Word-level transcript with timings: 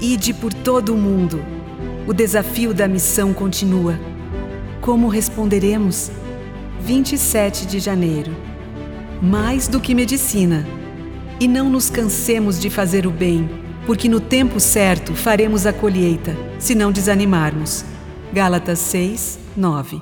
Ide 0.00 0.32
por 0.32 0.54
todo 0.54 0.94
o 0.94 0.96
mundo. 0.96 1.44
O 2.06 2.14
desafio 2.14 2.72
da 2.72 2.86
missão 2.86 3.34
continua. 3.34 3.98
Como 4.80 5.08
responderemos? 5.08 6.10
27 6.80 7.66
de 7.66 7.80
janeiro. 7.80 8.30
Mais 9.20 9.66
do 9.66 9.80
que 9.80 9.96
medicina. 9.96 10.64
E 11.40 11.48
não 11.48 11.68
nos 11.68 11.90
cansemos 11.90 12.60
de 12.60 12.70
fazer 12.70 13.08
o 13.08 13.10
bem, 13.10 13.50
porque 13.86 14.08
no 14.08 14.20
tempo 14.20 14.60
certo 14.60 15.14
faremos 15.14 15.66
a 15.66 15.72
colheita, 15.72 16.36
se 16.60 16.76
não 16.76 16.92
desanimarmos. 16.92 17.84
Gálatas 18.32 18.78
6, 18.78 19.38
9. 19.56 20.00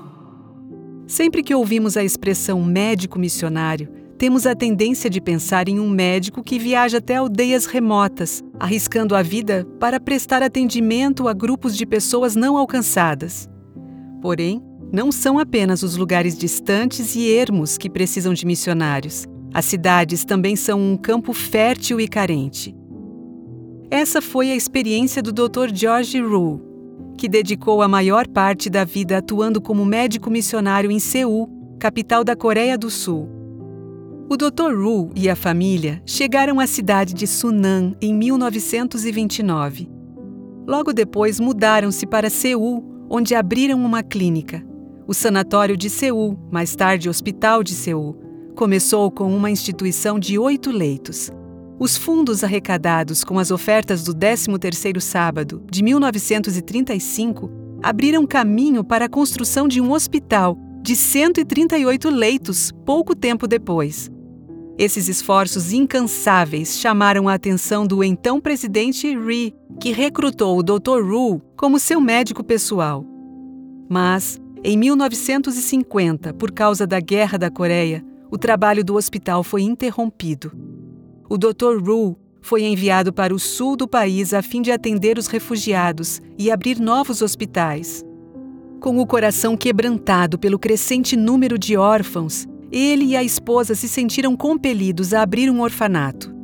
Sempre 1.06 1.42
que 1.42 1.54
ouvimos 1.54 1.96
a 1.96 2.04
expressão 2.04 2.62
médico 2.62 3.18
missionário, 3.18 3.88
temos 4.18 4.46
a 4.46 4.54
tendência 4.54 5.10
de 5.10 5.20
pensar 5.20 5.68
em 5.68 5.78
um 5.78 5.88
médico 5.88 6.42
que 6.42 6.58
viaja 6.58 6.98
até 6.98 7.16
aldeias 7.16 7.66
remotas, 7.66 8.42
arriscando 8.58 9.14
a 9.14 9.22
vida 9.22 9.66
para 9.78 10.00
prestar 10.00 10.42
atendimento 10.42 11.28
a 11.28 11.34
grupos 11.34 11.76
de 11.76 11.84
pessoas 11.84 12.34
não 12.34 12.56
alcançadas. 12.56 13.48
Porém, 14.22 14.62
não 14.90 15.12
são 15.12 15.38
apenas 15.38 15.82
os 15.82 15.96
lugares 15.96 16.36
distantes 16.36 17.14
e 17.14 17.28
ermos 17.28 17.76
que 17.76 17.90
precisam 17.90 18.32
de 18.32 18.46
missionários. 18.46 19.26
As 19.52 19.66
cidades 19.66 20.24
também 20.24 20.56
são 20.56 20.80
um 20.80 20.96
campo 20.96 21.32
fértil 21.32 22.00
e 22.00 22.08
carente. 22.08 22.74
Essa 23.90 24.22
foi 24.22 24.50
a 24.50 24.56
experiência 24.56 25.22
do 25.22 25.32
Dr. 25.32 25.72
George 25.72 26.20
Rule, 26.20 26.62
que 27.18 27.28
dedicou 27.28 27.82
a 27.82 27.88
maior 27.88 28.26
parte 28.26 28.70
da 28.70 28.84
vida 28.84 29.18
atuando 29.18 29.60
como 29.60 29.84
médico 29.84 30.30
missionário 30.30 30.90
em 30.90 30.98
Seul, 30.98 31.48
capital 31.78 32.24
da 32.24 32.34
Coreia 32.34 32.76
do 32.76 32.90
Sul. 32.90 33.35
O 34.28 34.36
Dr. 34.36 34.74
Ru 34.76 35.12
e 35.14 35.30
a 35.30 35.36
família 35.36 36.02
chegaram 36.04 36.58
à 36.58 36.66
cidade 36.66 37.14
de 37.14 37.28
Sunan 37.28 37.94
em 38.02 38.12
1929. 38.12 39.88
Logo 40.66 40.92
depois 40.92 41.38
mudaram-se 41.38 42.04
para 42.08 42.28
Seul, 42.28 42.84
onde 43.08 43.36
abriram 43.36 43.84
uma 43.84 44.02
clínica. 44.02 44.66
O 45.06 45.14
Sanatório 45.14 45.76
de 45.76 45.88
Seul, 45.88 46.36
mais 46.50 46.74
tarde 46.74 47.08
Hospital 47.08 47.62
de 47.62 47.72
Seul, 47.72 48.16
começou 48.56 49.12
com 49.12 49.32
uma 49.32 49.48
instituição 49.48 50.18
de 50.18 50.36
oito 50.36 50.72
leitos. 50.72 51.30
Os 51.78 51.96
fundos 51.96 52.42
arrecadados 52.42 53.22
com 53.22 53.38
as 53.38 53.52
ofertas 53.52 54.02
do 54.02 54.12
13º 54.12 54.98
Sábado 54.98 55.62
de 55.70 55.84
1935 55.84 57.48
abriram 57.80 58.26
caminho 58.26 58.82
para 58.82 59.04
a 59.04 59.08
construção 59.08 59.68
de 59.68 59.80
um 59.80 59.92
hospital 59.92 60.58
de 60.82 60.96
138 60.96 62.10
leitos 62.10 62.72
pouco 62.84 63.14
tempo 63.14 63.46
depois. 63.46 64.10
Esses 64.78 65.08
esforços 65.08 65.72
incansáveis 65.72 66.78
chamaram 66.78 67.28
a 67.28 67.34
atenção 67.34 67.86
do 67.86 68.04
então 68.04 68.38
presidente 68.38 69.08
Ri, 69.16 69.54
que 69.80 69.90
recrutou 69.90 70.58
o 70.58 70.62
Dr. 70.62 71.02
Ru 71.02 71.40
como 71.56 71.78
seu 71.78 71.98
médico 71.98 72.44
pessoal. 72.44 73.02
Mas, 73.88 74.38
em 74.62 74.76
1950, 74.76 76.34
por 76.34 76.52
causa 76.52 76.86
da 76.86 77.00
Guerra 77.00 77.38
da 77.38 77.50
Coreia, 77.50 78.04
o 78.30 78.36
trabalho 78.36 78.84
do 78.84 78.96
hospital 78.96 79.42
foi 79.42 79.62
interrompido. 79.62 80.52
O 81.26 81.38
Dr. 81.38 81.82
Ru 81.82 82.18
foi 82.42 82.64
enviado 82.64 83.14
para 83.14 83.34
o 83.34 83.38
sul 83.38 83.76
do 83.76 83.88
país 83.88 84.34
a 84.34 84.42
fim 84.42 84.60
de 84.60 84.70
atender 84.70 85.16
os 85.16 85.26
refugiados 85.26 86.20
e 86.38 86.50
abrir 86.50 86.78
novos 86.78 87.22
hospitais. 87.22 88.04
Com 88.78 88.98
o 88.98 89.06
coração 89.06 89.56
quebrantado 89.56 90.38
pelo 90.38 90.58
crescente 90.58 91.16
número 91.16 91.58
de 91.58 91.78
órfãos, 91.78 92.46
ele 92.70 93.06
e 93.06 93.16
a 93.16 93.22
esposa 93.22 93.74
se 93.74 93.88
sentiram 93.88 94.36
compelidos 94.36 95.14
a 95.14 95.22
abrir 95.22 95.50
um 95.50 95.60
orfanato. 95.60 96.34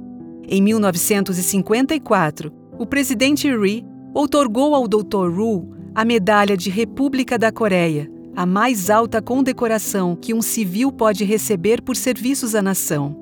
Em 0.48 0.60
1954, 0.60 2.52
o 2.78 2.86
presidente 2.86 3.48
Ri 3.48 3.84
outorgou 4.14 4.74
ao 4.74 4.86
Dr. 4.86 5.30
Ru 5.30 5.70
a 5.94 6.04
Medalha 6.04 6.56
de 6.56 6.70
República 6.70 7.38
da 7.38 7.52
Coreia, 7.52 8.10
a 8.34 8.46
mais 8.46 8.88
alta 8.88 9.20
condecoração 9.20 10.16
que 10.16 10.32
um 10.32 10.40
civil 10.40 10.90
pode 10.90 11.24
receber 11.24 11.82
por 11.82 11.96
serviços 11.96 12.54
à 12.54 12.62
nação. 12.62 13.16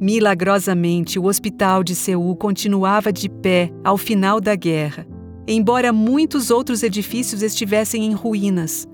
Milagrosamente, 0.00 1.18
o 1.18 1.26
hospital 1.26 1.84
de 1.84 1.94
Seul 1.94 2.34
continuava 2.34 3.12
de 3.12 3.28
pé 3.28 3.70
ao 3.84 3.96
final 3.96 4.40
da 4.40 4.56
guerra, 4.56 5.06
embora 5.46 5.92
muitos 5.92 6.50
outros 6.50 6.82
edifícios 6.82 7.40
estivessem 7.40 8.04
em 8.04 8.12
ruínas. 8.12 8.86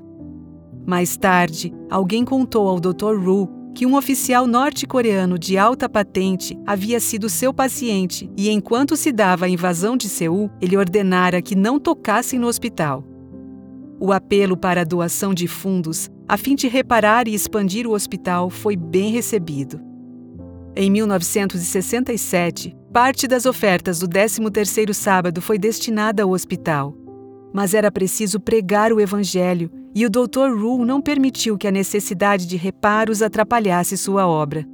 Mais 0.89 1.19
tarde, 1.19 1.71
alguém 1.91 2.25
contou 2.25 2.67
ao 2.67 2.81
Dr. 2.81 3.15
Ru 3.23 3.47
que 3.75 3.85
um 3.85 3.95
oficial 3.95 4.47
norte-coreano 4.47 5.39
de 5.39 5.59
alta 5.59 5.87
patente 5.87 6.59
havia 6.67 6.99
sido 6.99 7.29
seu 7.29 7.53
paciente 7.53 8.31
e, 8.39 8.49
enquanto 8.49 8.97
se 8.97 9.13
dava 9.13 9.45
a 9.45 9.49
invasão 9.51 9.99
de 9.99 10.09
Seul, 10.09 10.51
ele 10.63 10.79
ordenara 10.79 11.43
que 11.43 11.55
não 11.55 11.79
tocassem 11.79 12.39
no 12.39 12.47
hospital. 12.47 13.05
O 14.01 14.15
apelo 14.15 14.57
para 14.57 14.81
a 14.81 14.85
doação 14.85 15.35
de 15.35 15.47
fundos, 15.47 16.09
a 16.27 16.39
fim 16.39 16.55
de 16.55 16.69
reparar 16.69 17.29
e 17.29 17.35
expandir 17.35 17.87
o 17.87 17.93
hospital, 17.93 18.49
foi 18.49 18.75
bem 18.75 19.13
recebido. 19.13 19.79
Em 20.75 20.91
1967, 20.91 22.75
parte 22.95 23.29
das 23.29 23.45
ofertas 23.45 23.99
do 23.99 24.09
13º 24.09 24.95
sábado 24.95 25.43
foi 25.43 25.59
destinada 25.59 26.23
ao 26.23 26.31
hospital. 26.31 26.97
Mas 27.53 27.75
era 27.75 27.93
preciso 27.93 28.41
pregar 28.41 28.91
o 28.91 28.99
evangelho 28.99 29.71
e 29.99 30.07
o 30.07 30.09
Dr. 30.09 30.57
Rule 30.57 30.85
não 30.85 31.03
permitiu 31.03 31.59
que 31.59 31.67
a 31.67 31.73
necessidade 31.73 32.47
de 32.47 32.57
reparos 32.57 33.21
atrapalhasse 33.21 33.97
sua 33.97 34.29
obra. 34.29 34.65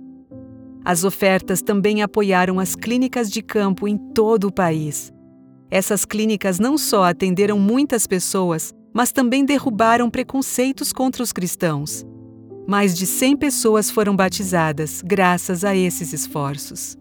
As 0.84 1.02
ofertas 1.02 1.62
também 1.62 2.02
apoiaram 2.02 2.60
as 2.60 2.76
clínicas 2.76 3.30
de 3.30 3.40
campo 3.40 3.88
em 3.88 3.96
todo 3.96 4.48
o 4.48 4.52
país. 4.52 5.10
Essas 5.70 6.04
clínicas 6.04 6.58
não 6.58 6.76
só 6.76 7.04
atenderam 7.04 7.58
muitas 7.58 8.06
pessoas, 8.06 8.74
mas 8.92 9.12
também 9.12 9.46
derrubaram 9.46 10.10
preconceitos 10.10 10.92
contra 10.92 11.22
os 11.22 11.32
cristãos. 11.32 12.04
Mais 12.68 12.94
de 12.94 13.06
100 13.06 13.38
pessoas 13.38 13.90
foram 13.90 14.14
batizadas 14.14 15.00
graças 15.02 15.64
a 15.64 15.74
esses 15.74 16.12
esforços. 16.12 16.98